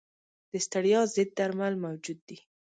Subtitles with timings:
[0.51, 2.37] د ستړیا ضد درمل موجود دي.